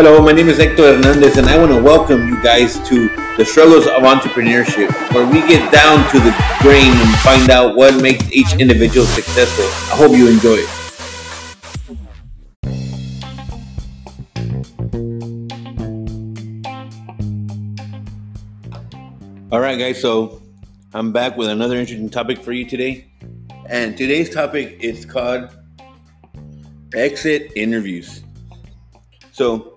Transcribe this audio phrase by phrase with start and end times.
[0.00, 3.44] Hello, my name is Hector Hernandez, and I want to welcome you guys to the
[3.44, 8.30] struggles of entrepreneurship, where we get down to the grain and find out what makes
[8.30, 9.64] each individual successful.
[9.64, 10.68] I hope you enjoy it.
[19.50, 20.40] All right, guys, so
[20.94, 23.10] I'm back with another interesting topic for you today.
[23.68, 25.50] And today's topic is called
[26.94, 28.22] exit interviews.
[29.32, 29.74] So,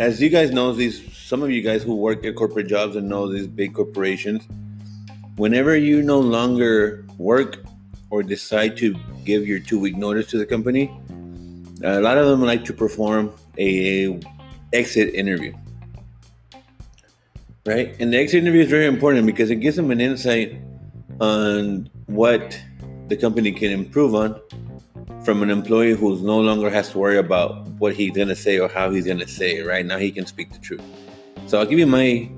[0.00, 3.06] as you guys know, these some of you guys who work at corporate jobs and
[3.06, 4.48] know these big corporations,
[5.36, 7.58] whenever you no longer work
[8.08, 10.90] or decide to give your two week notice to the company,
[11.84, 14.18] a lot of them like to perform a
[14.72, 15.52] exit interview.
[17.66, 17.94] Right?
[18.00, 20.56] And the exit interview is very important because it gives them an insight
[21.20, 22.58] on what
[23.08, 24.40] the company can improve on
[25.30, 28.68] from an employee who's no longer has to worry about what he's gonna say or
[28.68, 29.64] how he's gonna say it.
[29.64, 30.82] Right now, he can speak the truth.
[31.46, 32.28] So I'll give you my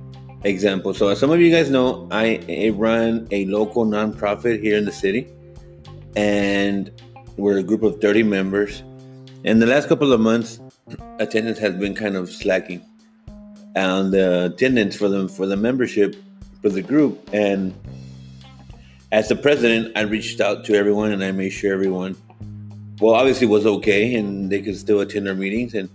[0.44, 0.92] example.
[0.92, 4.92] So as some of you guys know, I run a local nonprofit here in the
[4.92, 5.26] city,
[6.16, 6.90] and
[7.38, 8.82] we're a group of 30 members.
[9.44, 10.60] In the last couple of months,
[11.18, 12.84] attendance has been kind of slacking,
[13.74, 16.14] and the attendance for them for the membership
[16.60, 17.74] for the group and
[19.12, 22.16] as the president, I reached out to everyone and I made sure everyone
[23.02, 25.74] well, obviously was okay, and they could still attend our meetings.
[25.74, 25.90] And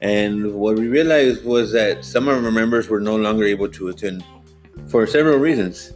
[0.00, 3.88] and what we realized was that some of our members were no longer able to
[3.88, 4.24] attend
[4.86, 5.92] for several reasons,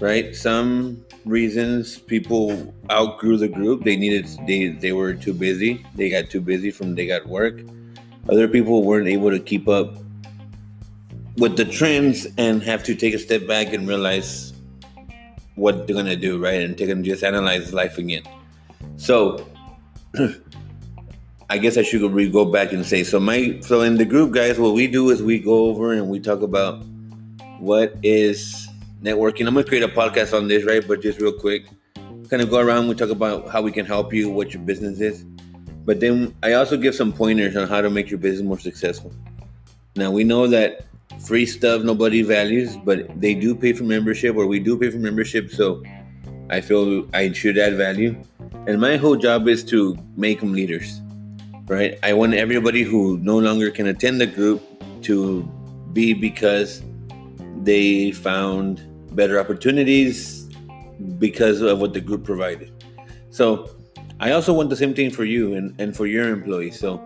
[0.00, 0.34] right?
[0.34, 5.86] Some reasons people outgrew the group; they needed they they were too busy.
[5.94, 7.62] They got too busy from they got work.
[8.28, 9.94] Other people weren't able to keep up
[11.36, 14.52] with the trends and have to take a step back and realize
[15.54, 16.60] what they're gonna do, right?
[16.60, 18.24] And take and just analyze life again.
[18.96, 19.46] So
[21.48, 22.00] I guess I should
[22.32, 23.20] go back and say so.
[23.20, 26.20] My so in the group, guys, what we do is we go over and we
[26.20, 26.84] talk about
[27.58, 28.68] what is
[29.02, 29.46] networking.
[29.46, 30.86] I'm gonna create a podcast on this, right?
[30.86, 31.66] But just real quick,
[32.28, 32.88] kind of go around.
[32.88, 35.24] We talk about how we can help you, what your business is,
[35.84, 39.12] but then I also give some pointers on how to make your business more successful.
[39.96, 40.86] Now we know that
[41.20, 44.98] free stuff nobody values, but they do pay for membership, or we do pay for
[44.98, 45.50] membership.
[45.50, 45.82] So
[46.50, 48.20] I feel I should add value.
[48.66, 51.00] And my whole job is to make them leaders,
[51.66, 51.98] right?
[52.02, 54.60] I want everybody who no longer can attend the group
[55.02, 55.42] to
[55.92, 56.82] be because
[57.62, 58.82] they found
[59.14, 60.48] better opportunities
[61.18, 62.72] because of what the group provided.
[63.30, 63.70] So
[64.18, 66.78] I also want the same thing for you and, and for your employees.
[66.78, 66.96] So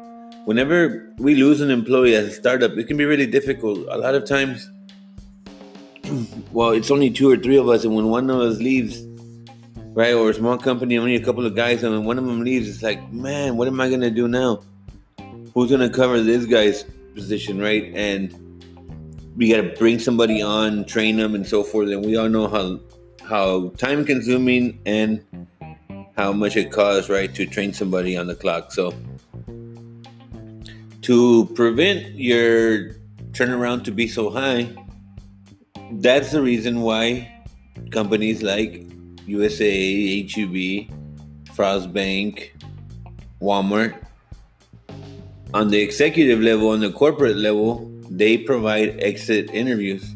[0.46, 3.78] whenever we lose an employee as a startup, it can be really difficult.
[3.90, 4.70] A lot of times,
[6.52, 9.02] well, it's only two or three of us, and when one of us leaves,
[9.94, 10.12] right?
[10.12, 12.82] Or a small company, only a couple of guys, and one of them leaves, it's
[12.82, 14.62] like, man, what am I gonna do now?
[15.54, 16.84] Who's gonna cover this guy's
[17.14, 17.92] position, right?
[17.94, 18.34] And
[19.36, 21.88] we gotta bring somebody on, train them, and so forth.
[21.88, 22.80] And we all know how
[23.24, 25.24] how time consuming and
[26.16, 28.72] how much it costs, right, to train somebody on the clock.
[28.72, 28.92] So
[31.02, 32.94] to prevent your
[33.30, 34.68] turnaround to be so high,
[35.92, 37.30] that's the reason why
[37.90, 38.86] companies like
[39.26, 40.90] USA, HEB,
[41.54, 42.56] Frost Bank,
[43.40, 43.94] Walmart.
[45.52, 50.14] On the executive level, on the corporate level, they provide exit interviews.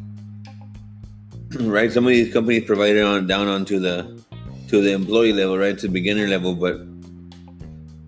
[1.59, 1.91] right?
[1.91, 4.19] Some of these companies provide it on down onto the
[4.67, 5.77] to the employee level, right?
[5.79, 6.79] To beginner level, but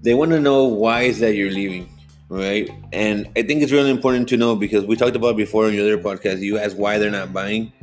[0.04, 1.90] they want to know why is that you're leaving,
[2.30, 2.70] right?
[2.94, 5.86] And I think it's really important to know because we talked about before on your
[5.86, 6.42] other podcast.
[6.42, 7.74] You asked why they're not buying,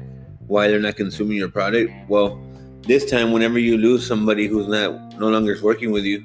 [0.47, 1.91] why they're not consuming your product.
[2.09, 2.41] Well,
[2.83, 6.25] this time whenever you lose somebody who's not no longer is working with you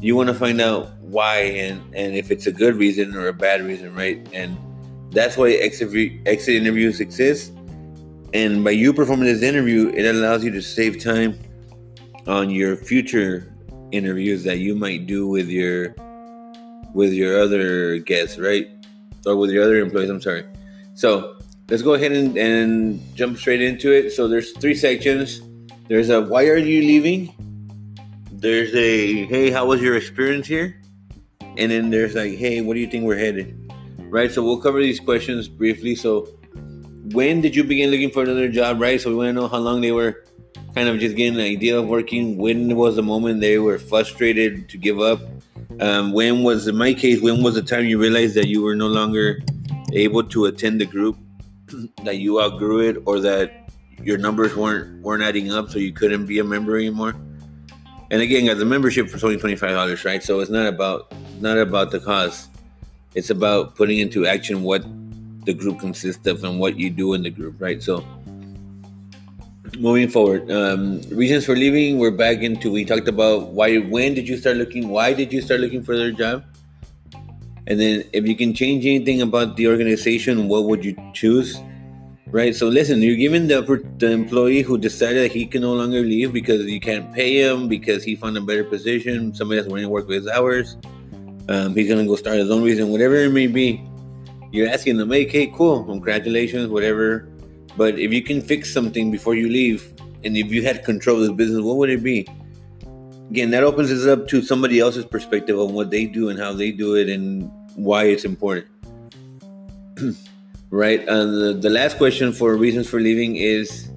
[0.00, 3.32] you want to find out why and and if it's a good reason or a
[3.32, 4.26] bad reason right?
[4.32, 4.56] And
[5.10, 5.90] that's why exit,
[6.26, 7.52] exit interviews exist.
[8.32, 11.38] And by you performing this interview it allows you to save time
[12.26, 13.52] on your future
[13.90, 15.94] interviews that you might do with your
[16.94, 18.68] with your other guests right?
[19.26, 20.44] Or with your other employees i'm sorry.
[20.94, 21.36] So
[21.68, 24.10] let's go ahead and, and jump straight into it.
[24.10, 25.42] So there's three sections
[25.92, 27.34] there's a why are you leaving?
[28.32, 30.80] There's a hey, how was your experience here?
[31.58, 33.70] And then there's like, hey, what do you think we're headed?
[34.08, 34.32] Right?
[34.32, 35.94] So we'll cover these questions briefly.
[35.94, 36.28] So
[37.12, 38.98] when did you begin looking for another job, right?
[38.98, 40.24] So we want to know how long they were
[40.74, 42.38] kind of just getting an idea of working.
[42.38, 45.20] When was the moment they were frustrated to give up?
[45.78, 48.74] Um, when was, in my case, when was the time you realized that you were
[48.74, 49.40] no longer
[49.92, 51.18] able to attend the group,
[52.04, 53.61] that you outgrew it, or that
[54.02, 57.14] your numbers weren't weren't adding up, so you couldn't be a member anymore.
[58.10, 60.22] And again, guys, the membership for only twenty five dollars, right?
[60.22, 62.50] So it's not about not about the cost.
[63.14, 64.84] It's about putting into action what
[65.44, 67.82] the group consists of and what you do in the group, right?
[67.82, 68.04] So,
[69.78, 71.98] moving forward, um, reasons for leaving.
[71.98, 72.70] We're back into.
[72.70, 73.78] We talked about why.
[73.78, 74.88] When did you start looking?
[74.88, 76.44] Why did you start looking for their job?
[77.66, 81.60] And then, if you can change anything about the organization, what would you choose?
[82.32, 82.56] Right.
[82.56, 83.60] So, listen, you're giving the,
[83.98, 88.02] the employee who decided he can no longer leave because you can't pay him because
[88.02, 89.34] he found a better position.
[89.34, 90.78] Somebody that's willing to work with his hours.
[91.50, 93.84] Um, he's gonna go start his own reason, whatever it may be.
[94.50, 97.28] You're asking them, hey, cool, congratulations, whatever.
[97.76, 99.92] But if you can fix something before you leave,
[100.24, 102.26] and if you had control of the business, what would it be?
[103.28, 106.54] Again, that opens us up to somebody else's perspective on what they do and how
[106.54, 108.68] they do it and why it's important.
[110.72, 111.06] right?
[111.06, 113.88] And the, the last question for reasons for leaving is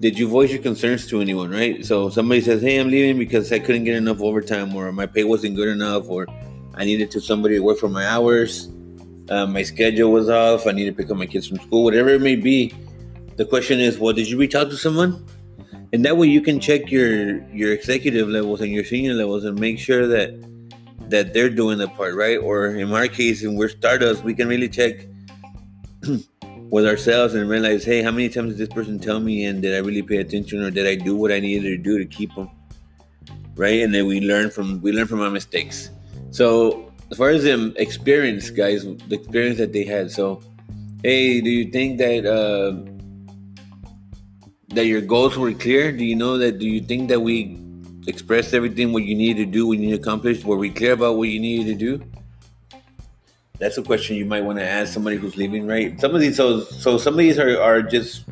[0.00, 1.86] Did you voice your concerns to anyone, right?
[1.86, 5.24] So somebody says, Hey, I'm leaving because I couldn't get enough overtime, or my pay
[5.24, 6.26] wasn't good enough, or
[6.74, 8.68] I needed to somebody to work for my hours.
[9.30, 10.66] Uh, my schedule was off.
[10.66, 12.74] I need to pick up my kids from school, whatever it may be.
[13.36, 15.24] The question is, well, did you reach out to someone?
[15.92, 19.58] And that way you can check your your executive levels and your senior levels and
[19.58, 20.34] make sure that
[21.10, 22.38] that they're doing the part right.
[22.38, 25.06] Or in our case, and we're startups, we can really check
[26.70, 29.74] with ourselves and realize, hey, how many times did this person tell me, and did
[29.74, 32.34] I really pay attention, or did I do what I needed to do to keep
[32.34, 32.50] them
[33.56, 33.82] right?
[33.82, 35.90] And then we learn from we learn from our mistakes.
[36.30, 40.10] So as far as the experience, guys, the experience that they had.
[40.10, 40.42] So,
[41.02, 42.80] hey, do you think that uh,
[44.74, 45.92] that your goals were clear?
[45.92, 46.58] Do you know that?
[46.58, 47.58] Do you think that we
[48.06, 50.44] expressed everything what you needed to do, what you need to accomplish?
[50.44, 52.11] Were we clear about what you needed to do?
[53.62, 55.98] That's a question you might want to ask somebody who's leaving, right?
[56.00, 58.24] Some of these, so so some of these are, are just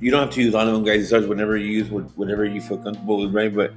[0.00, 1.12] you don't have to use all of them, guys.
[1.12, 3.54] It whenever you use whatever you feel comfortable with, right?
[3.54, 3.74] But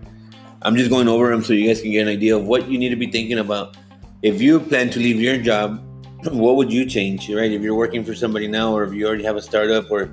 [0.62, 2.78] I'm just going over them so you guys can get an idea of what you
[2.78, 3.76] need to be thinking about.
[4.22, 5.84] If you plan to leave your job,
[6.32, 7.52] what would you change, right?
[7.52, 10.10] If you're working for somebody now, or if you already have a startup, or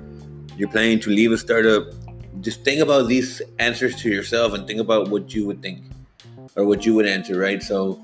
[0.57, 1.85] you're planning to leave a startup,
[2.41, 5.81] just think about these answers to yourself and think about what you would think
[6.57, 7.63] or what you would answer, right?
[7.63, 8.03] So,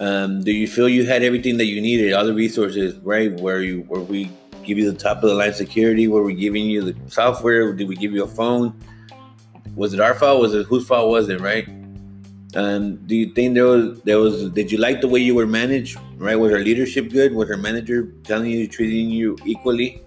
[0.00, 3.32] um, do you feel you had everything that you needed, all the resources, right?
[3.38, 4.30] Where you, where we
[4.64, 7.86] give you the top of the line security, where we giving you the software, did
[7.86, 8.74] we give you a phone?
[9.76, 10.40] Was it our fault?
[10.40, 11.68] Was it whose fault was it, right?
[12.56, 15.46] Um, do you think there was there was did you like the way you were
[15.46, 15.98] managed?
[16.16, 16.34] Right?
[16.34, 17.32] Was her leadership good?
[17.32, 20.02] Was her manager telling you treating you equally?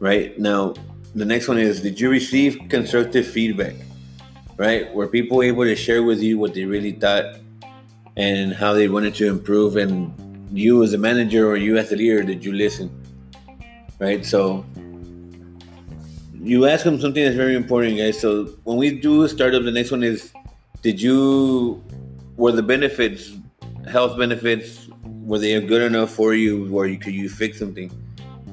[0.00, 0.74] Right now,
[1.14, 3.74] the next one is did you receive constructive feedback?
[4.58, 4.92] Right?
[4.92, 7.36] Were people able to share with you what they really thought
[8.16, 9.76] and how they wanted to improve?
[9.76, 10.12] And
[10.52, 12.90] you as a manager or you as a leader, did you listen?
[13.98, 14.24] Right?
[14.24, 14.64] So
[16.34, 18.20] you ask them something that's very important, guys.
[18.20, 20.32] So when we do a startup, the next one is,
[20.82, 21.82] did you
[22.36, 23.32] were the benefits,
[23.90, 26.70] health benefits, were they good enough for you?
[26.70, 27.90] Where you could you fix something?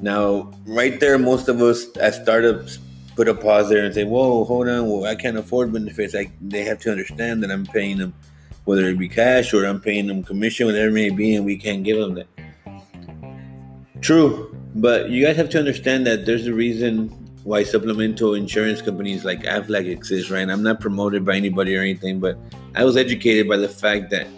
[0.00, 2.78] Now, right there, most of us as startups
[3.14, 6.32] put a pause there and say, "Whoa, hold on, well, I can't afford benefits." I,
[6.40, 8.14] they have to understand that I'm paying them,
[8.64, 11.56] whether it be cash or I'm paying them commission, whatever it may be, and we
[11.56, 12.26] can't give them that.
[14.00, 17.08] True, but you guys have to understand that there's a reason
[17.44, 20.48] why supplemental insurance companies like Aflac exist, right?
[20.48, 22.38] I'm not promoted by anybody or anything, but
[22.74, 24.28] I was educated by the fact that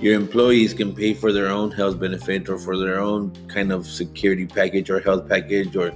[0.00, 3.86] your employees can pay for their own health benefit or for their own kind of
[3.86, 5.92] security package or health package or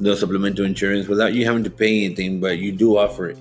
[0.00, 3.38] no supplemental insurance without you having to pay anything, but you do offer it.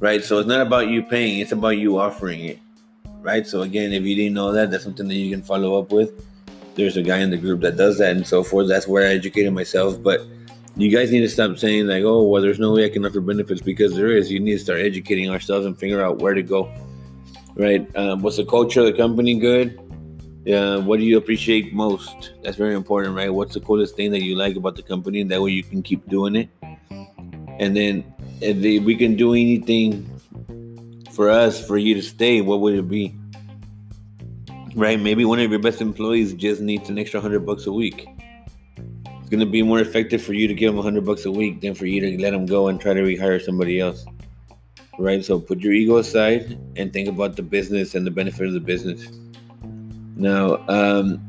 [0.00, 0.22] Right?
[0.24, 2.58] So it's not about you paying, it's about you offering it.
[3.20, 3.46] Right?
[3.46, 6.24] So again, if you didn't know that, that's something that you can follow up with.
[6.76, 8.68] There's a guy in the group that does that and so forth.
[8.68, 10.00] That's where I educated myself.
[10.00, 10.20] But
[10.76, 13.20] you guys need to stop saying like, oh, well, there's no way I can offer
[13.20, 14.30] benefits because there is.
[14.30, 16.72] You need to start educating ourselves and figure out where to go.
[17.56, 17.84] Right?
[17.96, 19.80] Um, what's the culture of the company good?
[20.44, 20.76] Yeah.
[20.76, 22.34] What do you appreciate most?
[22.44, 23.28] That's very important, right?
[23.28, 25.20] What's the coolest thing that you like about the company?
[25.20, 26.48] And That way you can keep doing it.
[27.58, 28.04] And then
[28.40, 30.08] if they, we can do anything
[31.12, 33.14] for us for you to stay, what would it be?
[34.74, 35.00] Right?
[35.00, 38.08] Maybe one of your best employees just needs an extra hundred bucks a week
[39.30, 41.74] it's to be more effective for you to give them 100 bucks a week than
[41.74, 44.06] for you to let them go and try to rehire somebody else
[44.98, 48.54] right so put your ego aside and think about the business and the benefit of
[48.54, 49.08] the business
[50.16, 51.20] now um,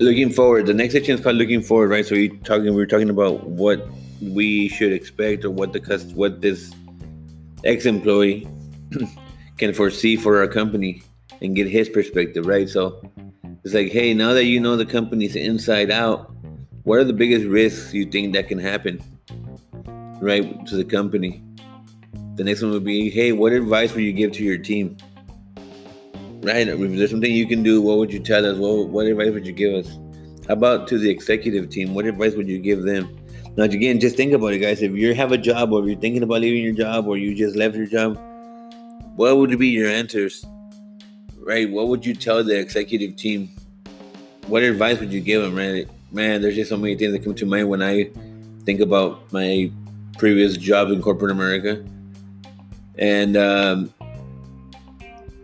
[0.00, 3.10] looking forward the next section is called looking forward right so you talking we're talking
[3.10, 3.86] about what
[4.22, 6.72] we should expect or what the what this
[7.64, 8.48] ex-employee
[9.58, 11.02] can foresee for our company
[11.40, 13.00] and get his perspective right so
[13.64, 16.32] it's like hey now that you know the company's inside out
[16.84, 19.02] what are the biggest risks you think that can happen
[20.20, 21.42] right to the company
[22.36, 24.96] the next one would be hey what advice would you give to your team
[26.42, 26.66] right?
[26.66, 28.58] If there's something you can do, what would you tell us?
[28.58, 29.98] What, what advice would you give us?
[30.48, 31.94] How about to the executive team?
[31.94, 33.16] What advice would you give them?
[33.56, 34.80] Now, again, just think about it, guys.
[34.80, 37.34] If you have a job, or if you're thinking about leaving your job, or you
[37.34, 38.18] just left your job,
[39.16, 40.44] what would be your answers?
[41.38, 41.70] Right?
[41.70, 43.50] What would you tell the executive team?
[44.46, 45.86] What advice would you give them, right?
[46.12, 48.10] Man, there's just so many things that come to mind when I
[48.64, 49.70] think about my
[50.18, 51.84] previous job in corporate America.
[52.98, 53.92] And um,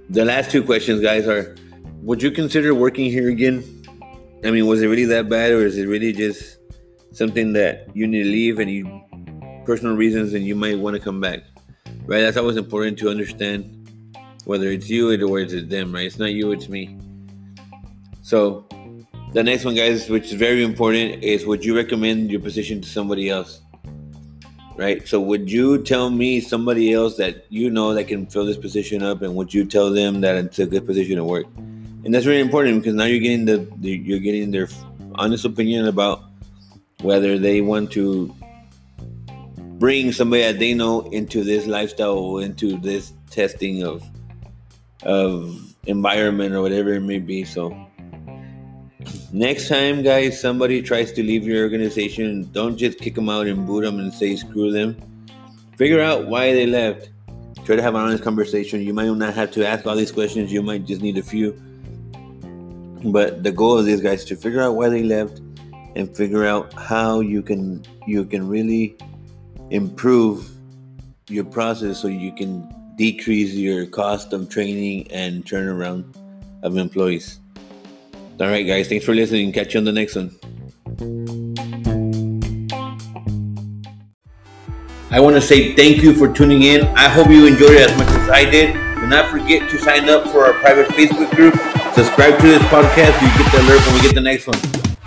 [0.08, 1.56] the last two questions, guys, are
[2.02, 3.64] Would you consider working here again?
[4.44, 6.57] I mean, was it really that bad, or is it really just
[7.12, 9.02] something that you need to leave and you
[9.64, 11.40] personal reasons and you might want to come back?
[12.06, 12.20] Right?
[12.20, 13.74] That's always important to understand
[14.44, 16.06] whether it's you or it's them, right?
[16.06, 16.98] It's not you, it's me.
[18.22, 18.66] So,
[19.32, 22.88] the next one, guys, which is very important, is would you recommend your position to
[22.88, 23.60] somebody else?
[24.78, 25.06] right?
[25.06, 29.02] So would you tell me somebody else that you know that can fill this position
[29.02, 31.46] up, and would you tell them that it's a good position to work?
[32.04, 34.68] And that's really important because now you're getting the, the you're getting their
[35.16, 36.27] honest opinion about
[37.02, 38.34] whether they want to
[39.78, 44.02] bring somebody that they know into this lifestyle, or into this testing of
[45.02, 47.44] of environment or whatever it may be.
[47.44, 47.88] So
[49.32, 53.66] Next time, guys, somebody tries to leave your organization, don't just kick them out and
[53.66, 54.96] boot them and say screw them.
[55.76, 57.10] Figure out why they left.
[57.64, 58.80] Try to have an honest conversation.
[58.80, 61.52] You might not have to ask all these questions, you might just need a few.
[63.04, 65.40] But the goal of these guys to figure out why they left
[65.96, 68.96] and figure out how you can you can really
[69.70, 70.48] improve
[71.28, 72.66] your process so you can
[72.96, 76.04] decrease your cost of training and turnaround
[76.62, 77.40] of employees.
[78.40, 78.88] All right, guys.
[78.88, 79.52] Thanks for listening.
[79.52, 80.30] Catch you on the next one.
[85.10, 86.86] I want to say thank you for tuning in.
[86.88, 88.74] I hope you enjoyed it as much as I did.
[89.00, 91.54] Do not forget to sign up for our private Facebook group.
[91.94, 94.77] Subscribe to this podcast so you get the alert when we get the next one.